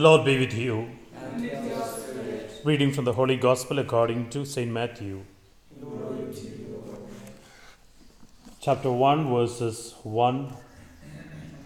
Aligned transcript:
Lord 0.00 0.24
be 0.24 0.38
with 0.40 0.54
you. 0.54 0.88
Reading 2.64 2.90
from 2.92 3.04
the 3.04 3.12
Holy 3.12 3.36
Gospel 3.36 3.78
according 3.78 4.28
to 4.30 4.44
St. 4.44 4.68
Matthew. 4.68 5.24
Chapter 8.60 8.90
1, 8.90 9.28
verses 9.32 9.94
1 10.02 10.52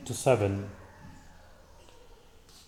to 0.04 0.12
7. 0.12 0.68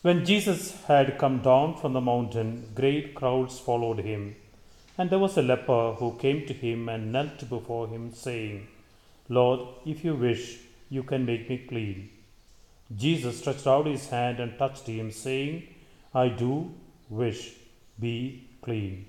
When 0.01 0.24
Jesus 0.24 0.82
had 0.87 1.18
come 1.18 1.42
down 1.42 1.77
from 1.77 1.92
the 1.92 2.01
mountain, 2.01 2.70
great 2.74 3.15
crowds 3.15 3.59
followed 3.59 3.98
him. 3.98 4.37
And 4.96 5.10
there 5.10 5.18
was 5.18 5.37
a 5.37 5.42
leper 5.42 5.92
who 5.92 6.16
came 6.16 6.46
to 6.46 6.54
him 6.54 6.88
and 6.88 7.12
knelt 7.12 7.51
before 7.51 7.88
him, 7.88 8.15
saying, 8.15 8.68
Lord, 9.29 9.60
if 9.84 10.04
you 10.04 10.15
wish, 10.15 10.59
you 10.88 11.02
can 11.02 11.27
make 11.27 11.51
me 11.51 11.59
clean. 11.68 12.09
Jesus 12.94 13.38
stretched 13.38 13.66
out 13.66 13.86
his 13.86 14.08
hand 14.08 14.40
and 14.40 14.58
touched 14.58 14.86
him, 14.86 15.10
saying, 15.10 15.68
I 16.12 16.28
do 16.28 16.74
wish, 17.08 17.52
be 17.98 18.48
clean. 18.62 19.06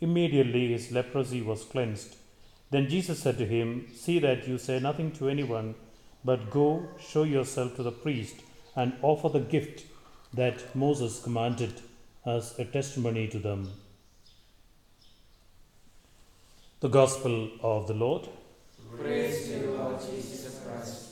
Immediately 0.00 0.72
his 0.72 0.92
leprosy 0.92 1.42
was 1.42 1.64
cleansed. 1.64 2.16
Then 2.70 2.88
Jesus 2.88 3.20
said 3.20 3.38
to 3.38 3.46
him, 3.46 3.86
See 3.94 4.18
that 4.20 4.46
you 4.46 4.58
say 4.58 4.78
nothing 4.78 5.10
to 5.12 5.28
anyone, 5.28 5.74
but 6.24 6.50
go 6.50 6.88
show 7.00 7.24
yourself 7.24 7.74
to 7.76 7.82
the 7.82 7.90
priest 7.92 8.36
and 8.76 8.92
offer 9.02 9.28
the 9.28 9.40
gift 9.40 9.84
that 10.34 10.74
Moses 10.76 11.20
commanded 11.20 11.80
as 12.24 12.56
a 12.58 12.64
testimony 12.64 13.26
to 13.28 13.38
them. 13.38 13.72
The 16.80 16.88
Gospel 16.88 17.50
of 17.60 17.88
the 17.88 17.94
Lord. 17.94 18.28
Praise 18.96 19.48
to 19.48 19.58
you, 19.58 19.70
Lord 19.72 19.98
Jesus 20.00 20.60
Christ. 20.64 21.07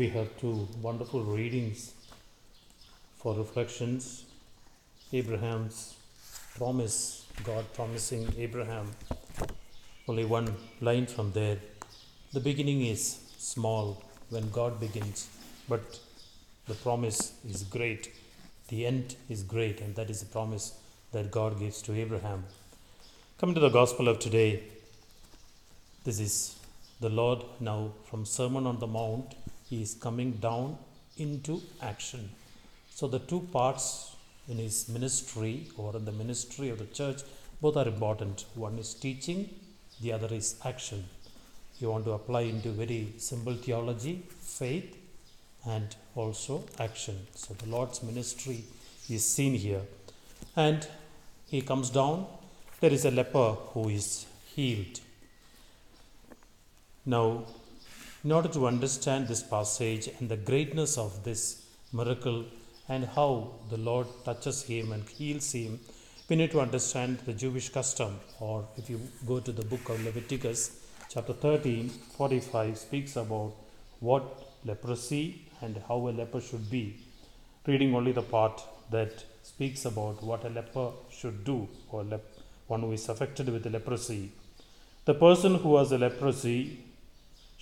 We 0.00 0.08
have 0.08 0.34
two 0.38 0.66
wonderful 0.80 1.22
readings 1.24 1.92
for 3.18 3.34
reflections. 3.34 4.24
Abraham's 5.12 5.94
promise, 6.56 7.26
God 7.44 7.66
promising 7.74 8.32
Abraham. 8.38 8.92
Only 10.08 10.24
one 10.24 10.54
line 10.80 11.04
from 11.04 11.32
there. 11.32 11.58
The 12.32 12.40
beginning 12.40 12.86
is 12.86 13.18
small 13.36 14.02
when 14.30 14.48
God 14.48 14.80
begins, 14.80 15.28
but 15.68 16.00
the 16.66 16.76
promise 16.76 17.34
is 17.46 17.62
great. 17.64 18.10
The 18.68 18.86
end 18.86 19.16
is 19.28 19.42
great, 19.42 19.82
and 19.82 19.94
that 19.96 20.08
is 20.08 20.20
the 20.20 20.32
promise 20.32 20.78
that 21.12 21.30
God 21.30 21.58
gives 21.58 21.82
to 21.82 21.92
Abraham. 21.92 22.44
Coming 23.36 23.54
to 23.54 23.60
the 23.60 23.68
gospel 23.68 24.08
of 24.08 24.18
today, 24.18 24.62
this 26.04 26.20
is 26.20 26.56
the 27.00 27.10
Lord 27.10 27.44
now 27.60 27.92
from 28.04 28.24
Sermon 28.24 28.66
on 28.66 28.78
the 28.78 28.86
Mount 28.86 29.34
he 29.70 29.80
is 29.80 29.94
coming 29.94 30.32
down 30.32 30.76
into 31.16 31.62
action. 31.80 32.28
So, 32.90 33.06
the 33.06 33.20
two 33.20 33.40
parts 33.52 34.16
in 34.48 34.58
his 34.58 34.88
ministry 34.88 35.68
or 35.76 35.94
in 35.96 36.04
the 36.04 36.12
ministry 36.12 36.70
of 36.70 36.78
the 36.78 36.86
church 36.86 37.22
both 37.62 37.76
are 37.76 37.86
important. 37.86 38.46
One 38.54 38.78
is 38.78 38.94
teaching, 38.94 39.48
the 40.00 40.12
other 40.12 40.34
is 40.34 40.56
action. 40.64 41.04
You 41.78 41.90
want 41.90 42.04
to 42.06 42.12
apply 42.12 42.42
into 42.42 42.70
very 42.70 43.14
simple 43.18 43.54
theology, 43.54 44.22
faith, 44.40 44.96
and 45.66 45.94
also 46.16 46.64
action. 46.78 47.26
So, 47.34 47.54
the 47.54 47.68
Lord's 47.68 48.02
ministry 48.02 48.64
is 49.08 49.24
seen 49.26 49.54
here. 49.54 49.82
And 50.56 50.86
he 51.46 51.62
comes 51.62 51.90
down. 51.90 52.26
There 52.80 52.92
is 52.92 53.04
a 53.04 53.10
leper 53.10 53.52
who 53.72 53.88
is 53.88 54.26
healed. 54.54 55.00
Now, 57.06 57.44
in 58.22 58.32
order 58.32 58.48
to 58.48 58.66
understand 58.66 59.28
this 59.28 59.42
passage 59.42 60.08
and 60.18 60.28
the 60.28 60.36
greatness 60.36 60.98
of 60.98 61.24
this 61.24 61.64
miracle 61.92 62.44
and 62.88 63.06
how 63.06 63.54
the 63.70 63.78
Lord 63.78 64.06
touches 64.24 64.62
him 64.64 64.92
and 64.92 65.08
heals 65.08 65.52
him, 65.52 65.80
we 66.28 66.36
need 66.36 66.50
to 66.50 66.60
understand 66.60 67.18
the 67.20 67.32
Jewish 67.32 67.70
custom. 67.70 68.20
Or 68.38 68.68
if 68.76 68.90
you 68.90 69.00
go 69.26 69.40
to 69.40 69.52
the 69.52 69.64
book 69.64 69.88
of 69.88 70.04
Leviticus, 70.04 70.80
chapter 71.08 71.32
13, 71.32 71.88
45 71.88 72.76
speaks 72.76 73.16
about 73.16 73.54
what 74.00 74.22
leprosy 74.64 75.46
and 75.62 75.82
how 75.88 75.96
a 76.08 76.10
leper 76.10 76.40
should 76.40 76.70
be. 76.70 77.00
Reading 77.66 77.94
only 77.94 78.12
the 78.12 78.22
part 78.22 78.62
that 78.90 79.24
speaks 79.42 79.86
about 79.86 80.22
what 80.22 80.44
a 80.44 80.50
leper 80.50 80.90
should 81.10 81.44
do, 81.44 81.68
or 81.90 82.04
lep- 82.04 82.38
one 82.66 82.82
who 82.82 82.92
is 82.92 83.08
affected 83.08 83.48
with 83.48 83.66
leprosy. 83.66 84.30
The 85.06 85.14
person 85.14 85.56
who 85.56 85.76
has 85.76 85.90
a 85.92 85.98
leprosy 85.98 86.78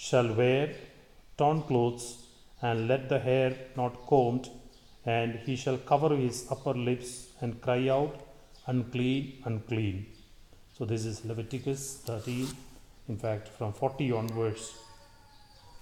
shall 0.06 0.28
wear 0.40 0.66
torn 1.36 1.60
clothes 1.68 2.04
and 2.62 2.86
let 2.90 3.08
the 3.08 3.18
hair 3.18 3.50
not 3.76 3.94
combed, 4.06 4.48
and 5.04 5.34
he 5.46 5.56
shall 5.56 5.78
cover 5.78 6.10
his 6.16 6.46
upper 6.50 6.74
lips 6.88 7.10
and 7.40 7.60
cry 7.60 7.88
out, 7.88 8.14
Unclean, 8.66 9.42
unclean. 9.46 10.06
So, 10.76 10.84
this 10.84 11.04
is 11.06 11.24
Leviticus 11.24 12.02
13. 12.04 12.48
In 13.08 13.16
fact, 13.16 13.48
from 13.48 13.72
40 13.72 14.12
onwards, 14.12 14.74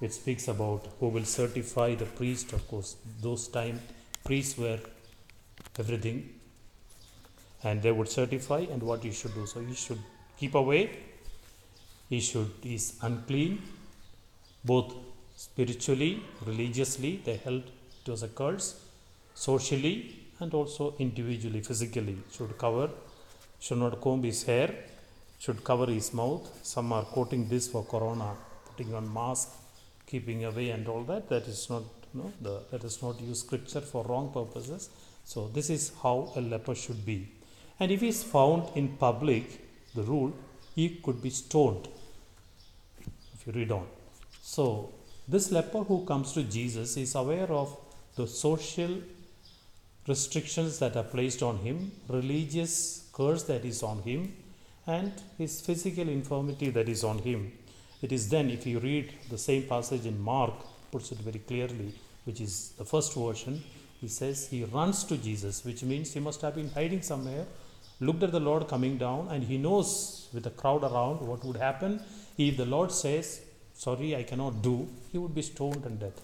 it 0.00 0.12
speaks 0.14 0.46
about 0.46 0.86
who 1.00 1.08
will 1.08 1.24
certify 1.24 1.96
the 1.96 2.04
priest. 2.04 2.52
Of 2.52 2.68
course, 2.68 2.94
those 3.20 3.48
time 3.48 3.80
priests 4.24 4.56
were 4.56 4.78
everything, 5.78 6.30
and 7.64 7.82
they 7.82 7.90
would 7.90 8.08
certify 8.08 8.60
and 8.70 8.80
what 8.82 9.02
he 9.02 9.10
should 9.10 9.34
do. 9.34 9.46
So, 9.46 9.60
he 9.60 9.74
should 9.74 9.98
keep 10.38 10.54
away. 10.54 10.82
He 12.08 12.20
should 12.20 12.52
is 12.62 12.98
unclean 13.02 13.60
both 14.66 14.94
spiritually, 15.36 16.22
religiously, 16.44 17.20
they 17.24 17.36
held 17.36 17.62
it 18.06 18.10
was 18.10 18.22
a 18.22 18.28
curse, 18.28 18.80
socially, 19.34 19.96
and 20.40 20.54
also 20.54 20.94
individually, 20.98 21.60
physically. 21.60 22.16
Should 22.32 22.56
cover, 22.58 22.90
should 23.58 23.78
not 23.78 24.00
comb 24.00 24.22
his 24.22 24.42
hair, 24.44 24.74
should 25.38 25.62
cover 25.64 25.86
his 25.86 26.12
mouth. 26.14 26.48
Some 26.62 26.92
are 26.92 27.04
quoting 27.04 27.48
this 27.48 27.68
for 27.68 27.84
corona, 27.84 28.34
putting 28.66 28.94
on 28.94 29.12
mask, 29.12 29.48
keeping 30.06 30.44
away, 30.44 30.70
and 30.70 30.86
all 30.88 31.02
that. 31.04 31.28
That 31.28 31.46
is 31.48 31.68
not 31.68 31.82
no, 32.14 32.32
the 32.40 32.62
that 32.70 32.84
is 32.84 33.02
not 33.02 33.20
use 33.20 33.40
scripture 33.40 33.80
for 33.80 34.04
wrong 34.04 34.32
purposes. 34.32 34.88
So 35.24 35.48
this 35.48 35.68
is 35.70 35.92
how 36.02 36.32
a 36.36 36.40
leper 36.40 36.74
should 36.74 37.04
be. 37.04 37.28
And 37.80 37.90
if 37.90 38.00
he 38.00 38.08
is 38.08 38.22
found 38.22 38.70
in 38.74 38.96
public, 38.96 39.44
the 39.94 40.02
rule, 40.02 40.32
he 40.74 40.88
could 41.02 41.20
be 41.20 41.30
stoned. 41.30 41.88
If 43.34 43.46
you 43.46 43.52
read 43.52 43.72
on. 43.72 43.86
So, 44.48 44.92
this 45.26 45.50
leper 45.50 45.82
who 45.82 46.04
comes 46.04 46.32
to 46.34 46.44
Jesus 46.44 46.96
is 46.96 47.16
aware 47.16 47.50
of 47.50 47.76
the 48.14 48.28
social 48.28 48.92
restrictions 50.06 50.78
that 50.78 50.96
are 50.96 51.02
placed 51.02 51.42
on 51.42 51.56
him, 51.58 51.90
religious 52.08 53.08
curse 53.12 53.42
that 53.50 53.64
is 53.64 53.82
on 53.82 54.02
him, 54.02 54.36
and 54.86 55.12
his 55.36 55.60
physical 55.60 56.08
infirmity 56.08 56.70
that 56.70 56.88
is 56.88 57.02
on 57.02 57.18
him. 57.18 57.50
It 58.00 58.12
is 58.12 58.28
then, 58.28 58.48
if 58.50 58.64
you 58.68 58.78
read 58.78 59.12
the 59.30 59.36
same 59.36 59.64
passage 59.64 60.06
in 60.06 60.20
Mark, 60.20 60.54
puts 60.92 61.10
it 61.10 61.18
very 61.18 61.40
clearly, 61.40 61.92
which 62.24 62.40
is 62.40 62.70
the 62.78 62.84
first 62.84 63.14
version, 63.14 63.64
he 64.00 64.06
says 64.06 64.46
he 64.46 64.62
runs 64.62 65.02
to 65.04 65.16
Jesus, 65.16 65.64
which 65.64 65.82
means 65.82 66.14
he 66.14 66.20
must 66.20 66.40
have 66.42 66.54
been 66.54 66.70
hiding 66.70 67.02
somewhere, 67.02 67.46
looked 67.98 68.22
at 68.22 68.30
the 68.30 68.46
Lord 68.48 68.68
coming 68.68 68.96
down, 68.96 69.26
and 69.28 69.42
he 69.42 69.58
knows 69.58 70.28
with 70.32 70.44
the 70.44 70.50
crowd 70.50 70.84
around 70.84 71.20
what 71.26 71.44
would 71.44 71.56
happen 71.56 72.00
if 72.38 72.56
the 72.56 72.66
Lord 72.66 72.92
says, 72.92 73.40
sorry, 73.76 74.16
I 74.16 74.22
cannot 74.22 74.62
do, 74.62 74.88
he 75.12 75.18
would 75.18 75.34
be 75.34 75.42
stoned 75.42 75.84
and 75.84 76.00
dead. 76.00 76.14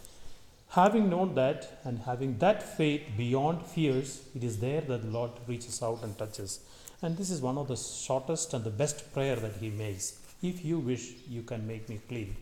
Having 0.71 1.11
known 1.11 1.35
that 1.35 1.81
and 1.85 1.99
having 2.01 2.39
that 2.39 2.63
faith 2.63 3.03
beyond 3.17 3.67
fears, 3.67 4.23
it 4.35 4.43
is 4.43 4.59
there 4.59 4.81
that 4.81 5.03
the 5.03 5.09
Lord 5.09 5.33
reaches 5.47 5.83
out 5.83 6.03
and 6.03 6.17
touches. 6.17 6.61
And 7.03 7.17
this 7.17 7.31
is 7.31 7.43
one 7.43 7.59
of 7.59 7.69
the 7.69 7.77
shortest 7.77 8.55
and 8.55 8.65
the 8.65 8.71
best 8.71 9.13
prayer 9.13 9.37
that 9.37 9.57
he 9.57 9.69
makes. 9.69 10.19
If 10.43 10.65
you 10.65 10.79
wish, 10.79 11.13
you 11.29 11.43
can 11.43 11.67
make 11.67 11.89
me 11.89 12.01
clean. 12.09 12.37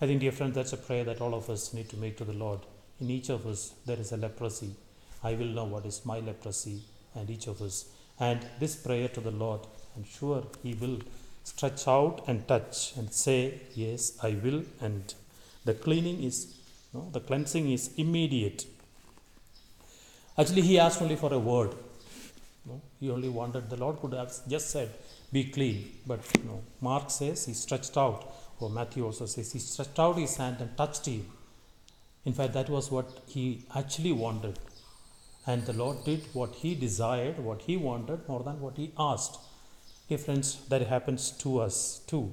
I 0.00 0.06
think, 0.06 0.20
dear 0.20 0.32
friends, 0.32 0.54
that's 0.54 0.72
a 0.72 0.76
prayer 0.76 1.04
that 1.04 1.20
all 1.20 1.34
of 1.34 1.48
us 1.48 1.72
need 1.72 1.88
to 1.90 1.96
make 1.96 2.16
to 2.18 2.24
the 2.24 2.32
Lord. 2.32 2.60
In 3.00 3.10
each 3.10 3.28
of 3.28 3.46
us, 3.46 3.74
there 3.86 3.98
is 3.98 4.12
a 4.12 4.16
leprosy. 4.16 4.74
I 5.22 5.34
will 5.34 5.46
know 5.46 5.64
what 5.64 5.86
is 5.86 6.04
my 6.04 6.20
leprosy, 6.20 6.82
and 7.14 7.30
each 7.30 7.46
of 7.46 7.62
us. 7.62 7.86
And 8.18 8.40
this 8.58 8.76
prayer 8.76 9.08
to 9.08 9.20
the 9.20 9.30
Lord, 9.30 9.60
I'm 9.96 10.04
sure 10.04 10.42
He 10.62 10.74
will 10.74 10.98
stretch 11.46 11.86
out 11.86 12.24
and 12.26 12.46
touch 12.48 12.94
and 12.96 13.12
say, 13.12 13.60
Yes, 13.74 14.18
I 14.22 14.30
will. 14.44 14.62
And 14.80 15.14
the 15.64 15.74
cleaning 15.74 16.22
is, 16.22 16.54
no, 16.92 17.08
the 17.12 17.20
cleansing 17.20 17.70
is 17.70 17.90
immediate. 17.96 18.66
Actually, 20.36 20.62
he 20.62 20.78
asked 20.78 21.00
only 21.00 21.16
for 21.16 21.32
a 21.32 21.38
word. 21.38 21.74
No, 22.66 22.80
he 23.00 23.10
only 23.10 23.28
wanted, 23.28 23.70
the 23.70 23.76
Lord 23.76 24.00
could 24.00 24.12
have 24.12 24.32
just 24.48 24.70
said, 24.70 24.90
Be 25.32 25.44
clean. 25.44 25.92
But 26.06 26.20
no, 26.44 26.62
Mark 26.80 27.10
says 27.10 27.46
he 27.46 27.54
stretched 27.54 27.96
out, 27.96 28.34
or 28.58 28.68
Matthew 28.68 29.04
also 29.04 29.26
says 29.26 29.52
he 29.52 29.60
stretched 29.60 29.98
out 30.00 30.18
his 30.18 30.36
hand 30.36 30.56
and 30.60 30.76
touched 30.76 31.06
him. 31.06 31.26
In 32.24 32.32
fact, 32.32 32.54
that 32.54 32.68
was 32.68 32.90
what 32.90 33.20
he 33.28 33.64
actually 33.74 34.12
wanted. 34.12 34.58
And 35.46 35.64
the 35.64 35.74
Lord 35.74 36.04
did 36.04 36.24
what 36.32 36.56
he 36.56 36.74
desired, 36.74 37.38
what 37.38 37.62
he 37.62 37.76
wanted, 37.76 38.28
more 38.28 38.42
than 38.42 38.60
what 38.60 38.76
he 38.76 38.92
asked. 38.98 39.38
Dear 40.08 40.18
friends, 40.18 40.64
that 40.68 40.82
happens 40.82 41.32
to 41.38 41.58
us 41.58 42.00
too. 42.06 42.32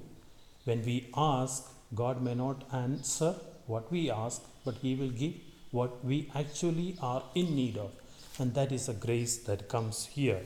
When 0.65 0.85
we 0.85 1.09
ask, 1.17 1.71
God 1.95 2.21
may 2.21 2.35
not 2.35 2.65
answer 2.71 3.33
what 3.65 3.91
we 3.91 4.11
ask, 4.11 4.43
but 4.63 4.75
He 4.75 4.93
will 4.93 5.09
give 5.09 5.33
what 5.71 6.05
we 6.05 6.29
actually 6.35 6.95
are 7.01 7.23
in 7.33 7.55
need 7.55 7.77
of. 7.77 7.89
And 8.37 8.53
that 8.53 8.71
is 8.71 8.89
a 8.89 8.93
grace 8.93 9.37
that 9.47 9.69
comes 9.69 10.05
here. 10.05 10.41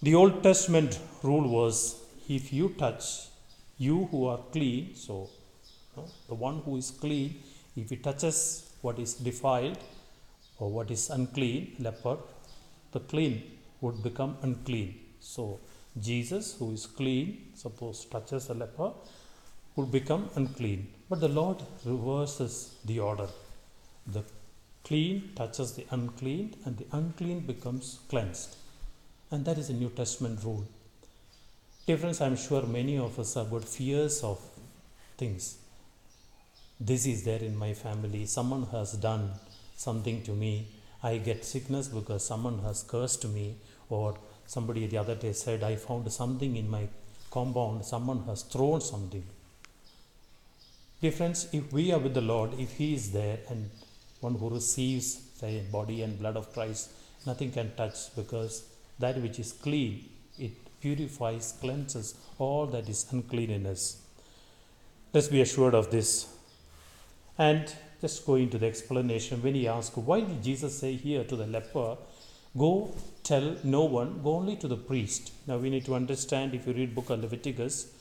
The 0.00 0.14
Old 0.14 0.44
Testament 0.44 1.00
rule 1.24 1.48
was 1.48 2.00
if 2.28 2.52
you 2.52 2.68
touch, 2.78 3.26
you 3.76 4.04
who 4.12 4.26
are 4.26 4.38
clean, 4.52 4.94
so 4.94 5.28
the 6.28 6.36
one 6.36 6.60
who 6.64 6.76
is 6.76 6.92
clean, 6.92 7.42
if 7.74 7.90
he 7.90 7.96
touches 7.96 8.74
what 8.80 9.00
is 9.00 9.14
defiled 9.14 9.78
or 10.60 10.70
what 10.70 10.92
is 10.92 11.10
unclean, 11.10 11.74
leper, 11.80 12.16
the 12.92 13.00
clean 13.00 13.42
would 13.80 14.04
become 14.04 14.36
unclean. 14.42 14.94
So 15.18 15.58
Jesus, 15.98 16.56
who 16.58 16.72
is 16.72 16.86
clean, 16.86 17.48
suppose 17.54 18.04
touches 18.04 18.48
a 18.48 18.54
leper, 18.54 18.92
would 19.76 19.90
become 19.90 20.30
unclean. 20.36 20.88
But 21.08 21.20
the 21.20 21.28
Lord 21.28 21.62
reverses 21.84 22.76
the 22.84 23.00
order. 23.00 23.28
The 24.06 24.22
clean 24.84 25.32
touches 25.34 25.72
the 25.72 25.86
unclean, 25.90 26.54
and 26.64 26.76
the 26.78 26.86
unclean 26.92 27.40
becomes 27.40 28.00
cleansed. 28.08 28.56
And 29.30 29.44
that 29.44 29.58
is 29.58 29.70
a 29.70 29.74
New 29.74 29.90
Testament 29.90 30.42
rule. 30.44 30.66
Difference, 31.86 32.20
I'm 32.20 32.36
sure 32.36 32.62
many 32.62 32.98
of 32.98 33.18
us 33.18 33.34
have 33.34 33.50
got 33.50 33.64
fears 33.64 34.22
of 34.22 34.40
things. 35.16 35.58
This 36.78 37.06
is 37.06 37.24
there 37.24 37.40
in 37.40 37.56
my 37.56 37.74
family. 37.74 38.26
Someone 38.26 38.66
has 38.66 38.92
done 38.92 39.32
something 39.76 40.22
to 40.22 40.32
me. 40.32 40.68
I 41.02 41.18
get 41.18 41.44
sickness 41.44 41.88
because 41.88 42.24
someone 42.24 42.60
has 42.60 42.82
cursed 42.82 43.26
me, 43.28 43.56
or 43.88 44.16
somebody 44.50 44.88
the 44.88 44.98
other 44.98 45.14
day 45.14 45.32
said, 45.32 45.62
I 45.62 45.76
found 45.76 46.10
something 46.12 46.56
in 46.56 46.68
my 46.68 46.88
compound, 47.30 47.84
someone 47.84 48.24
has 48.24 48.42
thrown 48.42 48.80
something. 48.80 49.22
Dear 51.00 51.12
friends, 51.12 51.46
if 51.52 51.72
we 51.72 51.92
are 51.92 52.00
with 52.00 52.14
the 52.14 52.20
Lord, 52.20 52.58
if 52.58 52.72
He 52.72 52.94
is 52.94 53.12
there 53.12 53.38
and 53.48 53.70
one 54.18 54.34
who 54.34 54.50
receives 54.50 55.20
the 55.40 55.60
body 55.70 56.02
and 56.02 56.18
blood 56.18 56.36
of 56.36 56.52
Christ, 56.52 56.90
nothing 57.26 57.52
can 57.52 57.72
touch 57.76 58.14
because 58.16 58.64
that 58.98 59.22
which 59.22 59.38
is 59.38 59.52
clean, 59.52 60.08
it 60.36 60.50
purifies, 60.80 61.54
cleanses 61.60 62.16
all 62.38 62.66
that 62.66 62.88
is 62.88 63.06
unclean 63.12 63.50
in 63.50 63.66
us. 63.66 64.02
Let's 65.12 65.28
be 65.28 65.42
assured 65.42 65.74
of 65.74 65.92
this. 65.92 66.26
And 67.38 67.72
just 68.00 68.26
going 68.26 68.50
to 68.50 68.58
the 68.58 68.66
explanation, 68.66 69.42
when 69.44 69.54
he 69.54 69.68
asked, 69.68 69.96
Why 69.96 70.20
did 70.22 70.42
Jesus 70.42 70.76
say 70.76 70.94
here 70.96 71.22
to 71.22 71.36
the 71.36 71.46
leper, 71.46 71.98
Go 72.56 72.94
tell 73.22 73.56
no 73.62 73.84
one, 73.84 74.22
go 74.22 74.34
only 74.34 74.56
to 74.56 74.66
the 74.66 74.76
priest? 74.76 75.32
Now 75.46 75.58
we 75.58 75.70
need 75.70 75.84
to 75.84 75.94
understand 75.94 76.54
if 76.54 76.66
you 76.66 76.72
read 76.72 76.94
book 76.94 77.10
of 77.10 77.20
Leviticus, 77.20 77.92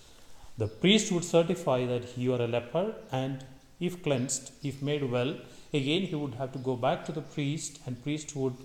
the 0.57 0.68
priest 0.68 1.12
would 1.12 1.24
certify 1.24 1.86
that 1.86 2.18
you 2.18 2.34
are 2.34 2.42
a 2.42 2.48
leper, 2.48 2.96
and 3.12 3.46
if 3.80 4.01
cleansed, 4.01 4.51
if 4.63 4.81
made 4.81 5.04
well, 5.10 5.36
again 5.74 6.01
he 6.01 6.16
would 6.16 6.34
have 6.34 6.51
to 6.54 6.60
go 6.60 6.75
back 6.75 7.06
to 7.06 7.12
the 7.12 7.22
priest, 7.22 7.80
and 7.86 8.01
priest 8.04 8.36
would 8.36 8.56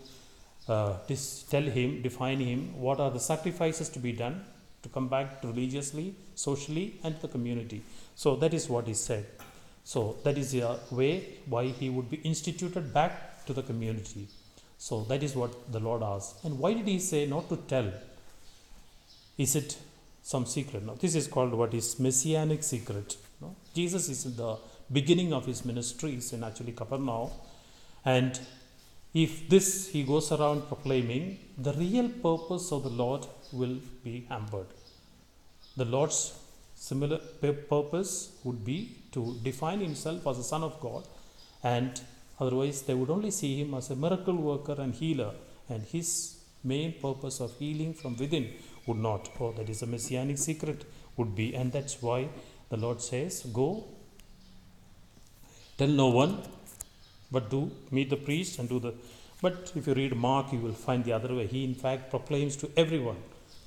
uh, 0.69 0.95
tell 1.51 1.63
him, 1.63 2.01
define 2.01 2.41
him, 2.41 2.81
what 2.81 2.99
are 2.99 3.11
the 3.11 3.21
sacrifices 3.21 3.91
to 3.91 3.99
be 3.99 4.13
done 4.13 4.45
to 4.83 4.89
come 4.89 5.09
back 5.09 5.43
religiously, 5.43 6.15
socially, 6.35 6.99
and 7.03 7.17
to 7.17 7.23
the 7.23 7.29
community. 7.29 7.83
So 8.15 8.37
that 8.37 8.55
is 8.55 8.69
what 8.69 8.87
he 8.87 8.95
said. 8.95 9.27
So 9.83 10.17
that 10.25 10.39
is 10.39 10.55
a 10.55 10.79
way 10.91 11.41
why 11.47 11.67
he 11.67 11.91
would 11.91 12.11
be 12.11 12.19
instituted 12.19 12.95
back 12.95 13.45
to 13.47 13.53
the 13.53 13.63
community. 13.63 14.29
So 14.85 15.03
that 15.11 15.23
is 15.23 15.35
what 15.35 15.53
the 15.73 15.81
Lord 15.81 16.03
asked. 16.03 16.45
And 16.45 16.59
why 16.59 16.75
did 16.75 16.87
he 16.87 16.99
say 16.99 17.25
not 17.27 17.49
to 17.49 17.57
tell? 17.57 17.91
Is 19.39 19.57
it 19.57 19.79
some 20.23 20.45
secret? 20.45 20.83
No, 20.85 20.95
this 20.95 21.15
is 21.15 21.27
called 21.27 21.55
what 21.55 21.73
is 21.73 21.99
messianic 21.99 22.63
secret. 22.63 23.17
No? 23.41 23.57
Jesus 23.75 24.11
is 24.11 24.27
in 24.27 24.37
the 24.37 24.59
beginning 24.93 25.33
of 25.33 25.47
his 25.47 25.65
ministry, 25.65 26.17
is 26.17 26.35
in 26.35 26.45
actually 26.45 26.73
Capernaum, 26.73 27.31
and 28.05 28.39
if 29.15 29.49
this 29.49 29.89
he 29.89 30.03
goes 30.03 30.31
around 30.33 30.69
proclaiming, 30.69 31.39
the 31.57 31.73
real 31.73 32.11
purpose 32.29 32.71
of 32.71 32.83
the 32.83 32.91
Lord 32.91 33.27
will 33.53 33.79
be 34.05 34.27
hampered. 34.29 34.67
The 35.79 35.87
Lord's 35.87 36.39
similar 36.75 37.21
purpose 37.75 38.33
would 38.45 38.63
be 38.67 38.97
to 39.13 39.39
define 39.43 39.81
himself 39.81 40.27
as 40.27 40.39
a 40.39 40.45
son 40.45 40.63
of 40.63 40.79
God, 40.81 41.05
and 41.63 42.03
otherwise 42.41 42.83
they 42.83 42.95
would 42.95 43.11
only 43.11 43.31
see 43.31 43.61
him 43.61 43.75
as 43.75 43.91
a 43.91 43.97
miracle 43.97 44.37
worker 44.37 44.77
and 44.79 44.95
healer, 44.95 45.33
and 45.69 45.83
his 45.83 46.39
main 46.63 46.93
purpose 47.01 47.41
of 47.41 47.57
healing 47.59 47.95
from 47.95 48.17
within 48.17 48.53
would 48.87 48.99
not, 48.99 49.31
or 49.39 49.53
that 49.53 49.69
is 49.69 49.83
a 49.83 49.87
messianic 49.87 50.39
secret 50.39 50.85
would 51.17 51.35
be, 51.35 51.55
and 51.55 51.73
that's 51.73 52.03
why 52.03 52.29
the 52.71 52.77
Lord 52.77 53.01
says, 53.01 53.43
Go, 53.53 53.85
tell 55.79 55.89
no 55.89 56.09
one, 56.09 56.43
but 57.31 57.51
do 57.51 57.71
meet 57.91 58.11
the 58.11 58.17
priest 58.17 58.59
and 58.59 58.69
do 58.69 58.81
the. 58.81 58.95
But 59.41 59.73
if 59.75 59.87
you 59.87 59.95
read 59.95 60.17
Mark, 60.17 60.53
you 60.53 60.59
will 60.59 60.73
find 60.73 61.05
the 61.05 61.13
other 61.13 61.35
way. 61.35 61.47
He, 61.47 61.65
in 61.65 61.75
fact, 61.75 62.11
proclaims 62.11 62.57
to 62.57 62.71
everyone, 62.77 63.19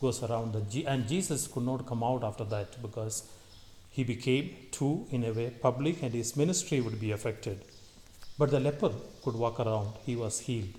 goes 0.01 0.23
around 0.23 0.53
the. 0.53 0.85
And 0.87 1.07
Jesus 1.07 1.47
could 1.47 1.63
not 1.63 1.85
come 1.85 2.03
out 2.03 2.23
after 2.23 2.43
that 2.45 2.81
because 2.81 3.29
he 3.91 4.03
became 4.03 4.55
too, 4.71 5.05
in 5.11 5.23
a 5.23 5.33
way, 5.33 5.49
public 5.49 6.01
and 6.03 6.13
his 6.13 6.35
ministry 6.35 6.81
would 6.81 6.99
be 6.99 7.11
affected. 7.11 7.63
But 8.37 8.51
the 8.51 8.59
leper 8.59 8.91
could 9.23 9.35
walk 9.35 9.59
around, 9.59 9.93
he 10.05 10.15
was 10.15 10.39
healed. 10.41 10.75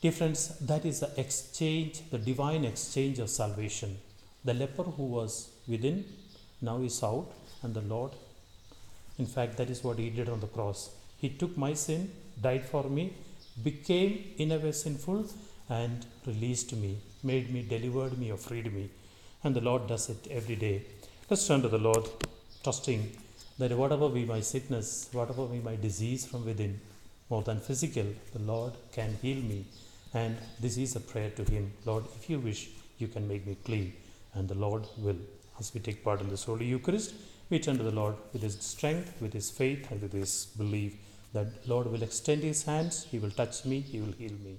Dear 0.00 0.12
friends, 0.12 0.56
that 0.60 0.84
is 0.84 1.00
the 1.00 1.10
exchange, 1.20 2.00
the 2.10 2.18
divine 2.18 2.64
exchange 2.64 3.18
of 3.18 3.28
salvation. 3.28 3.98
The 4.44 4.54
leper 4.54 4.84
who 4.84 5.04
was 5.04 5.50
within 5.66 6.04
now 6.62 6.80
is 6.80 7.02
out, 7.02 7.26
and 7.62 7.74
the 7.74 7.80
Lord, 7.82 8.12
in 9.18 9.26
fact, 9.26 9.56
that 9.56 9.68
is 9.68 9.84
what 9.84 9.98
he 9.98 10.08
did 10.10 10.28
on 10.28 10.40
the 10.40 10.46
cross. 10.46 10.90
He 11.18 11.28
took 11.28 11.56
my 11.58 11.74
sin, 11.74 12.10
died 12.40 12.64
for 12.64 12.84
me, 12.84 13.12
became 13.62 14.24
in 14.38 14.52
a 14.52 14.58
way 14.58 14.72
sinful, 14.72 15.26
and 15.68 16.06
released 16.24 16.74
me, 16.74 16.98
made 17.22 17.52
me, 17.52 17.62
delivered 17.62 18.16
me, 18.18 18.30
or 18.30 18.38
freed 18.38 18.72
me. 18.72 18.88
And 19.44 19.54
the 19.54 19.60
Lord 19.60 19.88
does 19.88 20.08
it 20.08 20.26
every 20.30 20.56
day. 20.56 20.82
Let's 21.28 21.46
turn 21.46 21.62
to 21.62 21.68
the 21.68 21.78
Lord, 21.78 22.08
trusting 22.62 23.16
that 23.58 23.76
whatever 23.76 24.08
be 24.08 24.24
my 24.24 24.40
sickness, 24.40 25.08
whatever 25.12 25.46
be 25.46 25.58
my 25.58 25.76
disease 25.76 26.24
from 26.24 26.44
within, 26.44 26.80
more 27.28 27.42
than 27.42 27.60
physical, 27.60 28.06
the 28.32 28.38
Lord 28.40 28.72
can 28.92 29.16
heal 29.20 29.42
me. 29.42 29.66
And 30.14 30.36
this 30.60 30.78
is 30.78 30.96
a 30.96 31.00
prayer 31.00 31.30
to 31.30 31.44
Him 31.44 31.72
Lord, 31.84 32.04
if 32.16 32.30
you 32.30 32.38
wish, 32.38 32.70
you 32.98 33.08
can 33.08 33.28
make 33.28 33.46
me 33.46 33.56
clean. 33.64 33.92
And 34.34 34.48
the 34.48 34.54
Lord 34.54 34.84
will. 34.98 35.16
As 35.58 35.74
we 35.74 35.80
take 35.80 36.04
part 36.04 36.20
in 36.20 36.30
this 36.30 36.44
Holy 36.44 36.66
Eucharist, 36.66 37.14
we 37.50 37.58
turn 37.58 37.78
to 37.78 37.82
the 37.82 37.90
Lord 37.90 38.14
with 38.32 38.42
His 38.42 38.56
strength, 38.60 39.20
with 39.20 39.32
His 39.32 39.50
faith, 39.50 39.90
and 39.90 40.00
with 40.00 40.12
His 40.12 40.46
belief 40.56 40.94
that 41.32 41.68
Lord 41.68 41.88
will 41.88 42.02
extend 42.02 42.42
His 42.42 42.62
hands, 42.62 43.06
He 43.10 43.18
will 43.18 43.30
touch 43.30 43.64
me, 43.64 43.80
He 43.80 44.00
will 44.00 44.12
heal 44.12 44.36
me. 44.44 44.58